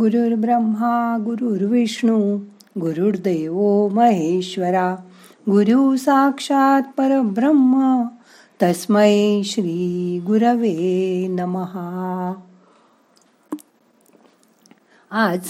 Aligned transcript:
गुरुर्ब्रह्मा 0.00 1.18
गुरुर्विष्णू 1.24 2.36
गुरुर्देव 2.80 3.88
महेश्वरा 3.88 4.96
गुरु 5.50 5.96
साक्षात 5.96 6.82
परब्रह्म 6.96 8.02
तस्मै 8.62 9.42
श्री 9.44 10.20
गुरवे 10.26 11.26
नमहा 11.30 12.34
आज 15.10 15.40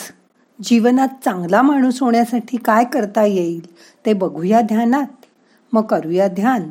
जीवनात 0.63 1.09
चांगला 1.25 1.63
माणूस 1.63 2.03
होण्यासाठी 2.03 2.57
काय 2.57 2.85
करता 2.85 3.23
येईल 3.23 3.67
ते 4.07 4.13
बघूया 4.13 4.61
ध्यानात. 4.61 5.25
मग 5.73 5.83
करूया 5.83 6.29
ध्यान. 6.29 6.71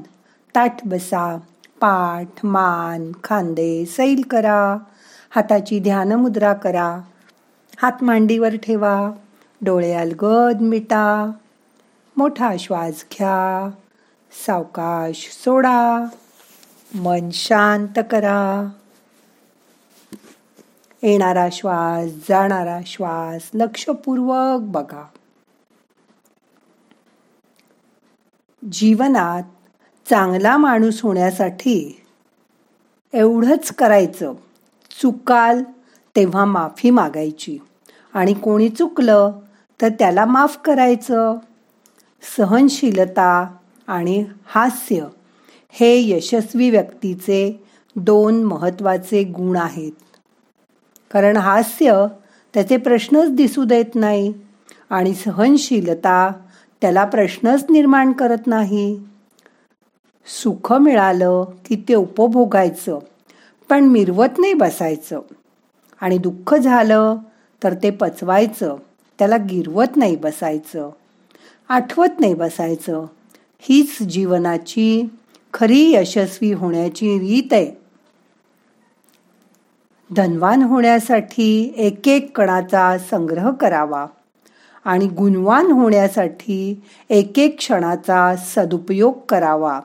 ताठ 0.55 0.88
बसा 0.88 1.38
पाठ 1.82 2.46
मान 2.46 3.12
खांदे 3.23 3.86
सैल 3.86 4.21
करा. 4.30 4.78
हाताची 5.30 5.80
ध्यानमुद्रा 5.80 6.54
करा. 6.54 7.02
हात 7.82 8.04
मांडीवर 8.04 8.55
ठेवा. 8.55 9.12
डोळे 9.62 9.94
अलगद 9.94 10.62
मिटा. 10.62 11.31
मोठा 12.18 12.55
श्वास 12.59 13.05
घ्या. 13.12 13.70
सावकाश 14.45 15.30
सोडा. 15.31 16.05
मन 16.95 17.30
शांत 17.30 17.99
करा. 18.12 18.70
येणारा 21.04 21.48
श्वास 21.52 22.12
जाणारा 22.30 22.80
श्वास 22.85 23.49
लक्षपूर्वक 23.54 24.59
बघा. 24.62 25.04
जीवनात 28.71 29.44
चांगला 30.09 30.57
माणूस 30.57 31.02
होण्यासाठी 31.02 32.05
एवढंच 33.13 33.71
करायचं. 33.71 34.34
चुकाल 35.02 35.63
तेव्हा 36.16 36.46
माफी 36.46 36.90
मागायची. 36.90 37.57
आणि 38.17 38.34
कोणी 38.34 38.70
चुकलं 38.70 39.31
तर 39.81 39.89
त्याला 39.89 40.26
माफ 40.26 40.57
करायचं. 40.66 41.35
सहनशीलता 42.37 43.54
आणि 43.87 44.26
हास्य 44.46 45.05
हे 45.70 46.10
यशस्वी 46.10 46.70
व्यक्तीचे 46.70 47.63
दोन 47.95 48.43
महत्त्वाचे 48.43 49.23
गुण 49.23 49.57
आहेत. 49.57 49.91
कारण 51.12 51.38
हास्य 51.38 52.05
त्याचे 52.54 52.77
प्रश्नच 52.77 53.32
दिसू 53.32 53.63
देत 53.63 53.95
नाही 53.95 54.34
आणि 54.90 55.13
सहनशीलता 55.13 56.32
त्याला 56.82 57.05
प्रश्नच 57.05 57.65
निर्माण 57.70 58.12
करत 58.12 58.48
नाही. 58.48 58.99
सुख 60.43 60.73
मिळालं 60.73 61.43
की 61.65 61.84
ते 61.90 61.93
उपभोगायचं 61.95 62.99
पण 63.70 63.84
मिरवत 63.84 64.40
नाही 64.40 64.53
बसायचं. 64.53 65.19
आणि 66.01 66.18
दुःख 66.18 66.56
झालं 66.56 67.18
तर 67.63 67.74
ते 67.74 67.90
पचवायचं. 67.90 68.75
त्याला 69.19 69.38
गिरवत 69.38 69.97
नाही 69.97 70.16
बसायचं. 70.16 70.90
आठवत 71.69 72.19
नाही 72.19 72.34
बसायचं. 72.34 73.06
हीच 73.59 74.02
जीवनाची 74.02 75.09
खरी 75.53 75.91
यशस्वी 75.91 76.53
होण्याची 76.53 77.19
रीत 77.19 77.53
आहे. 77.53 77.72
धनवान 80.16 80.62
होण्यासाठी 80.62 81.74
एक 81.78 82.08
एक 82.08 82.38
कणाचा 82.38 82.97
संग्रह 82.97 83.52
करावा 83.52 84.06
आणि 84.85 85.08
गुणवान 85.08 85.72
होण्यासाठी 85.72 86.81
एक 87.09 87.40
एक 87.40 87.58
क्षणाचा 87.58 88.35
सदुपयोग 88.35 89.13
करावा. 89.30 89.80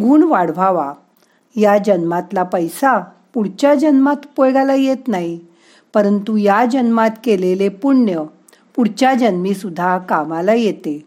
गुण 0.00 0.22
वाढवावा. 0.22 0.92
या 1.56 1.78
जन्मातला 1.78 2.42
पैसा 2.42 2.98
पुढच्या 3.34 3.74
जन्मात 3.74 4.16
उपयोगाला 4.16 4.74
येत 4.74 5.08
नाही. 5.08 5.40
परंतु 5.96 6.36
या 6.36 6.64
जन्मात 6.64 7.10
केलेले 7.24 7.68
पुण्य 7.68 8.22
पुढच्या 8.74 9.14
जन्मी 9.14 9.54
सुद्धा 9.54 9.98
कामाला 9.98 10.54
येते. 10.54 11.06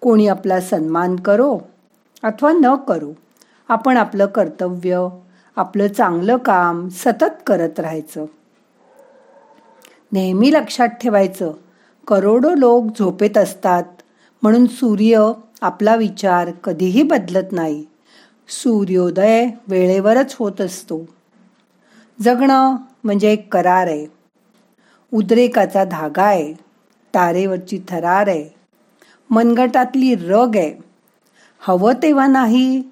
कोणी 0.00 0.28
आपला 0.28 0.60
सन्मान 0.60 1.16
करो 1.16 1.58
अथवा 2.22 2.52
न 2.52 2.74
करो 2.74 3.12
आपण 3.68 3.96
आपलं 3.96 4.26
कर्तव्य 4.26 5.08
आपलं 5.56 5.88
चांगलं 5.88 6.36
काम 6.36 6.88
सतत 6.88 7.42
करत 7.46 7.80
राहायचं. 7.80 8.26
नेहमी 10.12 10.52
लक्षात 10.52 10.88
ठेवायचं 10.88 11.52
करोडो 12.08 12.54
लोक 12.54 12.84
झोपेत 12.98 13.38
असतात 13.38 13.84
म्हणून 14.42 14.66
सूर्य 14.66 15.32
आपला 15.62 15.96
विचार 15.96 16.50
कधीही 16.50 17.02
बदलत 17.02 17.52
नाही. 17.52 17.86
सूर्योदय 18.48 19.48
वेळेवरच 19.68 20.36
होत 20.38 20.60
असतो. 20.60 21.08
जगणं 22.22 22.76
म्हणजे 23.04 23.32
एक 23.32 23.52
करार 23.52 23.86
आहे. 23.86 24.15
उद्रेकाचा 25.12 25.84
धागा 25.84 26.22
आहे. 26.22 26.52
तारेवरची 27.14 27.80
थरार 27.88 28.28
आहे. 28.28 28.48
मनगटातली 29.30 30.14
रग 30.14 30.50
आहे. 30.54 30.74
हवं 31.60 31.92
तेव्हा 31.92 32.26
नाही 32.26 32.82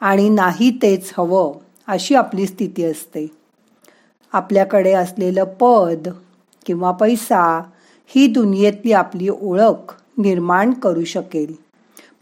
आणि 0.00 0.28
नाही 0.28 0.70
तेच 0.70 1.12
हवं 1.18 1.52
अशी 1.86 2.14
आपली 2.14 2.46
स्थिती 2.46 2.84
असते. 2.84 3.26
आपल्याकडे 4.32 4.92
असलेलं 4.92 5.44
पद 5.44 6.08
किंवा 6.66 6.90
पैसा 6.90 7.62
ही 8.06 8.26
दुनियेतली 8.26 8.92
आपली 8.92 9.28
ओळख 9.28 9.94
निर्माण 10.18 10.72
करू 10.72 11.04
शकेल. 11.04 11.54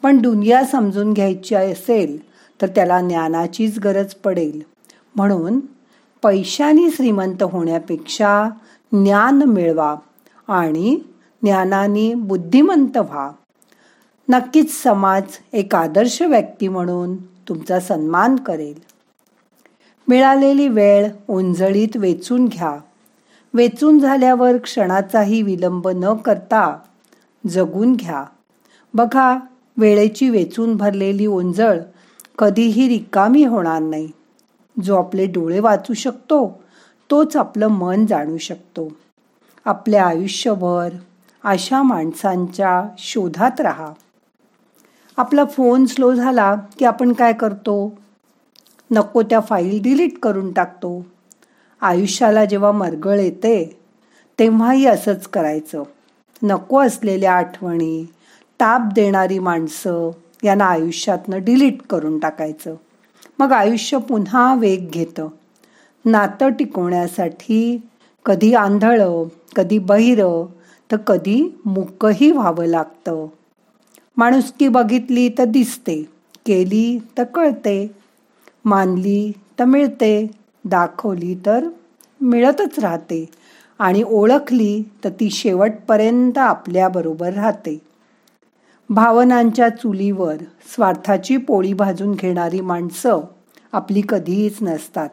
पण 0.03 0.19
दुनिया 0.19 0.65
समजून 0.65 1.13
घ्यायची 1.13 1.55
असेल 1.55 2.19
तर 2.63 2.67
त्याला 2.67 3.01
ज्ञानाचीच 3.01 3.79
गरज 3.79 4.15
पडेल. 4.15 4.63
म्हणून 5.17 5.61
पैशाने 6.23 6.91
श्रीमंत 6.91 7.43
होण्यापेक्षा 7.43 8.49
ज्ञान 8.93 9.43
मिळवा 9.43 9.97
आणि 10.49 10.99
ज्ञानाने 11.43 12.15
बुद्धिमंत 12.15 12.97
व्हा. 12.97 13.31
नक्कीच 14.29 14.83
समाज 14.83 15.23
एक 15.53 15.75
आदर्श 15.75 16.23
व्यक्ती 16.23 16.69
म्हणून 16.69 17.17
तुमचा 17.17 17.81
सन्मान 17.81 18.37
करेल. 18.37 18.81
मिळालेली 20.09 20.69
वेळ 20.69 21.09
ओंजळीत 21.29 21.97
वेचून 21.97 22.47
घ्या. 22.47 22.79
वेचून 23.55 23.99
झाल्यावर 23.99 24.57
क्षणाचाही 24.57 25.43
विलंब 25.43 25.89
न 25.89 26.15
करता 26.15 26.79
जगून 27.49 27.93
घ्या. 27.93 28.25
बघा 28.95 29.39
वेळेची 29.77 30.31
वेचून 30.31 30.77
भरलेली 30.77 31.27
ओंजळ 31.27 31.81
कधीही 32.39 32.89
रिकामी 32.89 33.45
होणार 33.45 33.83
नाही. 33.83 34.09
जो 34.83 34.97
आपले 34.97 35.27
डोळे 35.27 35.61
वाचू 35.61 35.95
शकतो 35.95 36.63
तोच 37.13 37.37
आपलं 37.37 37.67
मन 37.67 38.07
जाणू 38.07 38.37
शकतो. 38.37 38.93
आपल्या 39.65 40.07
आयुष्यभर 40.07 40.89
अशा 41.45 41.83
माणसांच्या 41.83 42.89
शोधात 42.99 43.61
राहा. 43.61 43.93
आपला 45.17 45.45
फोन 45.45 45.87
स्लो 45.87 46.15
झाला 46.15 46.55
की 46.79 46.85
आपण 46.85 47.13
काय 47.13 47.33
करतो? 47.33 47.99
नको 48.91 49.23
त्या 49.23 49.41
फाईल 49.41 49.83
डिलीट 49.83 50.19
करून 50.19 50.53
टाकतो. 50.53 51.07
आयुष्याला 51.81 52.45
जेव्हा 52.45 52.73
मरगळ 52.73 53.21
येते 53.21 53.81
तेव्हाही 54.39 54.87
असंच 54.87 55.27
करायचं. 55.27 55.83
नको 56.43 56.81
असलेल्या 56.81 57.33
आठवणी 57.33 58.05
ताप 58.61 58.81
देणारी 58.95 59.39
माणसं 59.39 60.11
यांना 60.45 60.65
आयुष्यातनं 60.65 61.45
डिलीट 61.45 61.83
करून 61.83 62.19
टाकायचं. 62.19 62.75
मग 63.39 63.53
आयुष्य 63.53 63.99
पुन्हा 63.99 64.55
वेग 64.55 64.91
घेतं. 64.91 65.29
नातं 66.05 66.49
टिकवण्यासाठी 66.49 67.79
कधी 68.25 68.55
आंधळं 68.55 69.25
कधी 69.57 69.79
बहिरं 69.79 70.47
तर 70.93 70.97
कधी 70.97 71.61
मुकही 71.67 72.31
व्हावं 72.31 72.67
लागतं. 72.67 73.27
माणुसकी 74.17 74.69
बघितली 74.69 75.29
तर 75.29 75.45
दिसते 75.45 76.03
केली 76.47 76.99
तर 77.19 77.25
कळते 77.25 77.91
मानली 78.65 79.33
तर 79.59 79.65
मिळते 79.65 80.31
दाखवली 80.65 81.35
तर 81.47 81.69
मिळतच 82.21 82.79
राहते 82.79 83.29
आणि 83.79 84.03
ओळखली 84.03 84.83
तर 85.05 85.09
ती 85.09 85.31
शेवटपर्यंत 85.31 86.39
आपल्याबरोबर 86.39 87.33
राहते. 87.33 87.79
भावनांच्या 88.91 89.69
चुलीवर 89.69 90.37
स्वार्थाची 90.75 91.37
पोळी 91.37 91.73
भाजून 91.73 92.13
घेणारी 92.13 92.61
माणसं 92.61 93.21
आपली 93.73 94.03
कधीच 94.09 94.57
नसतात. 94.63 95.09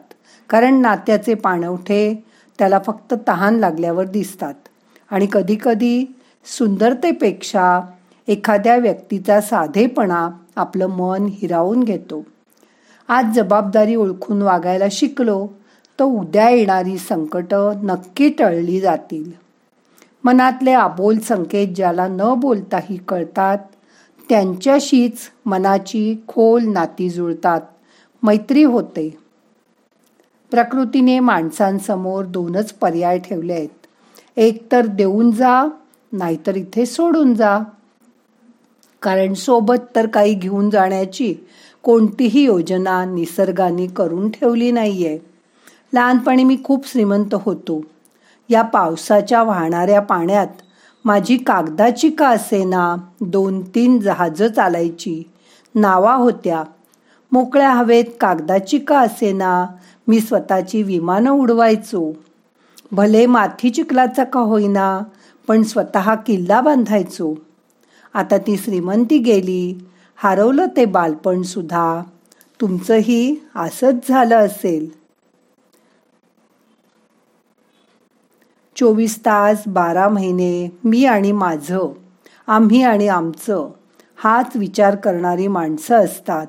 कारण 0.50 0.74
नात्याचे 0.74 1.34
पाणवठे 1.34 2.24
त्याला 2.58 2.78
फक्त 2.86 3.14
तहान 3.28 3.54
लागल्यावर 3.54 4.04
दिसतात. 4.04 4.54
आणि 5.10 5.26
कधीकधी 5.32 6.14
सुंदरतेपेक्षा 6.44 7.80
एखाद्या 8.28 8.76
व्यक्तीचा 8.76 9.40
साधेपणा 9.40 10.30
आपलं 10.56 10.86
मन 10.86 11.26
हिरावून 11.30 11.82
घेतो. 11.82 12.26
आज 13.08 13.24
जबाबदारी 13.34 13.94
ओळखून 13.94 14.42
वागायला 14.42 14.84
शिकलो 14.90 15.48
तर 15.98 16.04
उद्या 16.04 16.50
येणारी 16.50 16.98
संकटं 16.98 17.72
नक्की 17.82 18.28
टळली 18.28 18.80
जातील. 18.80 19.32
मनातले 20.24 20.70
आबोल 20.70 21.18
संकेत 21.18 21.68
ज्याला 21.68 22.08
न 22.08 22.34
बोलताही 22.36 22.96
कळतात 22.96 23.58
त्यांच्याशीच 24.28 25.18
मनाची 25.46 26.24
खोल 26.28 26.64
नाती 26.64 27.10
जुळतात. 27.10 27.60
मैत्री 28.22 28.62
होते. 28.62 29.29
प्रकृतीने 30.50 31.20
माणसांसमोर 31.20 32.24
दोनच 32.24 32.72
पर्याय 32.72 33.18
ठेवले 33.18 33.52
आहेत. 33.52 33.86
एक 34.36 34.72
तर 34.72 34.86
देऊन 34.86 35.30
जा 35.30 35.68
नाहीतर 36.12 36.56
इथे 36.56 36.86
सोडून 36.86 37.34
जा. 37.34 37.58
कारण 39.02 39.34
सोबत 39.34 39.96
तर 39.96 40.06
काही 40.06 40.34
घेऊन 40.34 40.70
जाण्याची 40.70 41.34
कोणतीही 41.82 42.42
योजना 42.44 43.04
निसर्गाने 43.04 43.86
करून 43.86 44.30
ठेवली 44.30 44.70
नाहीये. 44.70 45.18
लहानपणी 45.94 46.44
मी 46.44 46.56
खूप 46.64 46.88
श्रीमंत 46.88 47.34
होतो. 47.34 47.80
या 48.48 48.62
पावसाच्या 48.62 49.42
वाहणाऱ्या 49.42 50.00
पाण्यात 50.00 50.46
माझी 51.04 51.36
कागदाची 51.36 52.10
का 52.10 52.28
असेना 52.28 52.96
दोन 53.20 53.62
तीन 53.62 54.00
जहाजं 54.00 54.48
चालायची. 54.48 55.22
नावा 55.74 56.14
होत्या. 56.14 56.64
मोकळ्या 57.32 57.70
हवेत 57.70 58.04
कागदाची 58.20 58.78
का 58.78 59.00
असेना? 59.00 59.66
मी 60.08 60.20
स्वतःची 60.20 60.82
विमानं 60.82 61.30
उडवायचो. 61.30 62.12
भले 62.92 63.26
माथी 63.26 63.70
चिखलाचा 63.70 64.24
का 64.24 64.40
होईना 64.40 65.00
पण 65.48 65.62
स्वतः 65.62 66.14
किल्ला 66.14 66.60
बांधायचो. 66.60 67.34
आता 68.14 68.38
ती 68.38 68.56
श्रीमंती 68.56 69.18
गेली. 69.18 69.86
हरवलं 70.16 70.66
ते 70.76 70.84
बालपण 70.84 71.42
सुद्धा. 71.42 72.02
तुमचंही 72.60 73.36
असंच 73.56 74.08
झालं 74.08 74.36
असेल. 74.36 75.00
चोवीस 78.76 79.18
तास 79.18 79.62
बारा 79.66 80.08
महिने 80.08 80.78
मी 80.84 81.04
आणि 81.04 81.32
माझं 81.32 81.92
आम्ही 82.46 82.82
आणि 82.82 83.08
आमचं 83.08 83.70
हाच 84.16 84.50
विचार 84.54 84.96
करणारी 84.96 85.46
माणसं 85.46 86.04
असतात. 86.04 86.46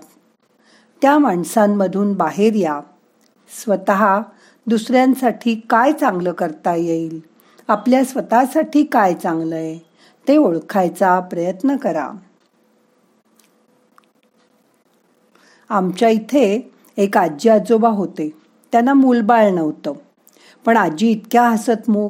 त्या 1.01 1.17
माणसांमधून 1.17 2.13
बाहेर 2.13 2.55
या. 2.55 2.81
स्वतः 3.49 4.19
दुसऱ्यांसाठी 4.67 5.55
काय 5.69 5.91
चांगलं 5.91 6.31
करता 6.31 6.75
येईल? 6.75 7.19
आपल्या 7.67 8.03
स्वतःसाठी 8.03 8.83
काय 8.83 9.13
चांगलं 9.13 9.55
आहे 9.55 9.79
ते 10.27 10.37
ओळखायचा 10.37 11.19
प्रयत्न 11.19 11.75
करा. 11.75 12.11
आमच्या 15.69 16.09
इथे 16.09 16.71
एक 16.97 17.17
आजी 17.17 17.49
आजोबा 17.49 17.89
होते. 17.89 18.29
त्यांना 18.71 18.93
मूलबाळ 18.93 19.49
नव्हतं. 19.49 19.93
पण 20.65 20.77
आजी 20.77 21.07
इतक्या 21.07 21.49
हसतमुख 21.49 22.09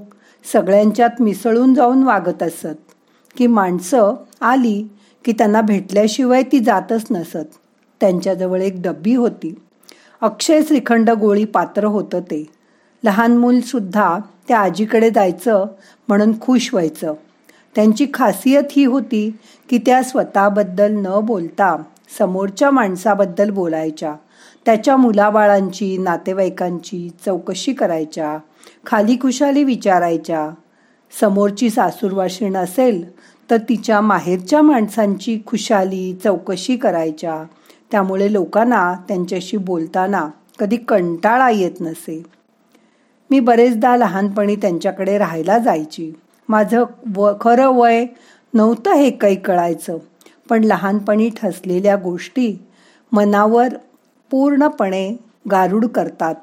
सगळ्यांच्यात 0.54 1.22
मिसळून 1.22 1.74
जाऊन 1.74 2.04
वागत 2.04 2.44
असत. 2.44 2.92
की 3.38 3.48
माणसं 3.48 4.14
आली 4.42 4.88
की 5.26 5.32
त्यांना 5.32 5.62
भेटल्याशिवाय 5.62 6.44
ती 6.44 6.60
जातच 6.60 7.06
नसत. 7.12 7.61
त्यांच्याजवळ 8.02 8.62
एक 8.62 8.74
डब्बी 8.78 9.16
होती. 9.16 9.56
अक्षय 10.22 10.62
श्रीखंड 10.62 11.10
गोळी 11.10 11.46
पात्र 11.46 11.86
होतं 11.86 12.20
ते. 12.20 12.46
लहान 13.04 13.38
मूलसुद्धा 13.38 14.20
त्या 14.48 14.60
आजीकडे 14.60 15.10
जायचं 15.10 15.66
म्हणून 16.08 16.40
खुश 16.42 16.70
व्हायचं. 16.74 17.14
त्यांची 17.76 18.08
खासियत 18.14 18.64
ही 18.72 18.86
होती 18.86 19.38
की 19.70 19.78
त्या 19.78 20.04
स्वतःबद्दल 20.04 20.92
न 20.92 21.20
बोलता 21.24 21.84
समोरच्या 22.18 22.72
माणसाबद्दल 22.72 23.50
बोलायच्या. 23.50 24.16
त्याच्या 24.66 24.98
मुलाबाळांची 24.98 25.98
नातेवाईकांची 25.98 27.10
चौकशी 27.26 27.74
करायच्या. 27.74 28.38
खाली 28.86 29.16
खुशाली 29.16 29.64
विचारायच्या. 29.64 30.50
समोरची 31.22 31.70
सासूरवाशीण 31.70 32.56
असेल 32.56 33.12
तर 33.50 33.58
तिच्या 33.58 34.02
माहेरच्या 34.02 34.62
माणसांची 34.62 35.40
खुशाली 35.46 36.18
चौकशी 36.24 36.78
करायच्या. 36.78 37.44
त्यामुळे 37.92 38.34
लोकांना 38.34 38.94
त्यांच्याशी 39.08 39.58
बोलताना 39.58 40.30
कधी 40.60 40.78
कंटाळा 40.78 41.50
येत 41.50 41.82
नसे. 41.82 42.24
मी 43.30 43.40
बरेचदा 43.40 43.98
लहानपणी 43.98 44.56
त्यांच्याकडे 44.56 45.18
राहायला 45.18 45.58
जायची. 45.58 46.14
माझं 46.50 46.84
व 47.16 47.32
खरं 47.42 47.68
वय 47.68 48.06
नव्हतं 48.54 48.94
हे 48.94 49.10
काही 49.12 49.36
कळायचं 49.36 49.98
पण 50.50 50.64
लहानपणी 50.64 51.30
ठसलेल्या 51.30 51.96
गोष्टी 51.96 52.66
मनावर 53.12 53.68
पूर्णपणे 54.32 55.18
गारूड 55.52 55.86
करतात. 55.86 56.36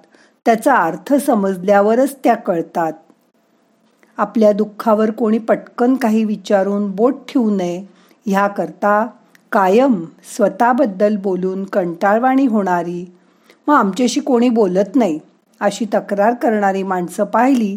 त्याचा 0.45 0.75
अर्थ 0.75 1.15
समजल्यावरच 1.15 2.17
त्या 2.25 2.35
कळतात. 2.35 2.93
आपल्या 4.17 4.53
दुःखावर 4.53 5.11
कोणी 5.11 5.39
पटकन 5.39 5.95
काही 5.95 6.25
विचारून 6.25 6.91
बोट 6.91 7.15
ठेवू 7.29 7.57
नये 7.57 7.85
ह्याकरता 8.27 9.07
कायम 9.53 10.05
स्वतःबद्दल 10.37 11.17
बोलून 11.17 11.65
कंटाळवाणी 11.65 12.47
होणारी 12.47 13.05
मग 13.67 13.75
आमच्याशी 13.75 14.21
कोणी 14.21 14.49
बोलत 14.49 14.97
नाही 14.97 15.19
अशी 15.61 15.85
तक्रार 15.95 16.35
करणारी 16.35 16.83
माणसं 16.83 17.25
पाहिली 17.25 17.77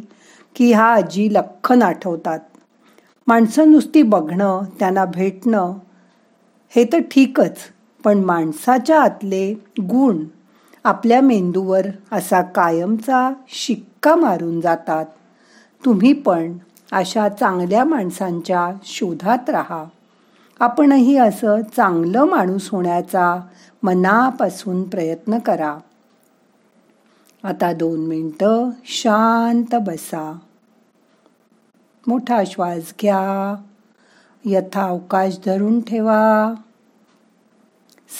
की 0.55 0.71
हा 0.73 0.93
आजी 0.93 1.33
लखन 1.33 1.81
आठवतात. 1.81 2.39
माणसं 3.27 3.71
नुसती 3.71 4.01
बघणं 4.01 4.63
त्यांना 4.79 5.05
भेटणं 5.05 5.73
हे 6.75 6.83
तर 6.93 6.99
ठीकच 7.11 7.57
पण 8.03 8.17
माणसाच्या 8.17 9.01
आतले 9.01 9.53
गुण 9.81 10.23
आपल्या 10.83 11.21
मेंदूवर 11.21 11.87
असा 12.11 12.41
कायमचा 12.41 13.31
शिक्का 13.47 14.15
मारून 14.15 14.61
जातात. 14.61 15.05
तुम्ही 15.85 16.13
पण 16.13 16.53
अशा 16.91 17.29
चांगल्या 17.29 17.83
माणसांच्या 17.83 18.71
शोधात 18.83 19.49
राहा. 19.49 19.85
आपणही 20.61 21.17
असं 21.17 21.61
चांगलं 21.75 22.23
माणूस 22.23 22.69
होण्याचा 22.69 23.47
मनापासून 23.83 24.89
प्रयत्न 24.89 25.39
करा. 25.39 25.77
आता 27.43 27.73
दोन 27.73 27.99
मिनटं 27.99 28.69
शांत 28.83 29.75
बसा. 29.75 30.39
मोठा 32.07 32.43
श्वास 32.47 32.93
घ्या. 33.01 33.61
यथा 34.45 34.83
अवकाश 34.83 35.37
धरून 35.45 35.79
ठेवा. 35.79 36.53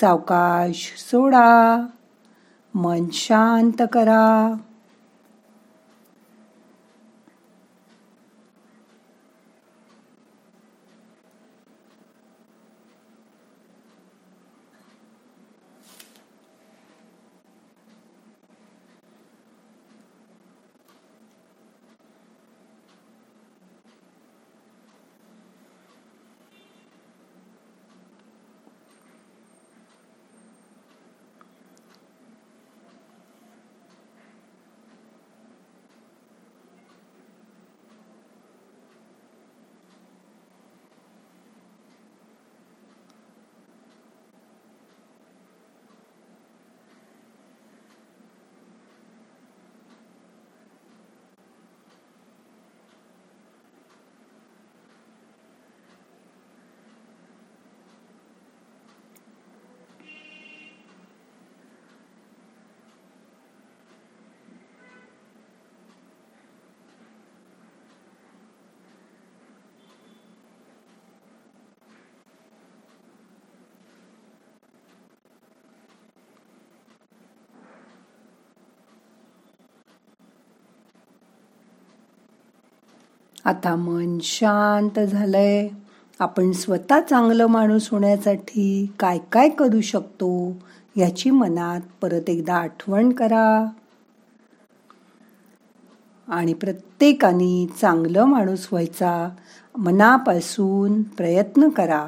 सावकाश 0.01 0.93
सोडा. 1.11 1.85
मन 2.75 3.05
शांत 3.11 3.81
करा. 3.93 4.53
आता 83.45 83.75
मन 83.75 84.17
शांत 84.21 84.99
झालंय. 84.99 85.69
आपण 86.19 86.51
स्वतः 86.51 86.99
चांगलं 86.99 87.45
माणूस 87.45 87.89
होण्यासाठी 87.91 88.91
काय 88.99 89.17
काय 89.31 89.49
करू 89.49 89.81
शकतो 89.81 90.55
याची 90.97 91.29
मनात 91.29 91.81
परत 92.01 92.29
एकदा 92.29 92.55
आठवण 92.55 93.11
करा. 93.11 93.65
आणि 96.27 96.53
प्रत्येकाने 96.53 97.67
चांगलं 97.81 98.25
माणूस 98.25 98.67
व्हायचा 98.71 99.29
मनापासून 99.77 101.03
प्रयत्न 101.03 101.69
करा. 101.69 102.07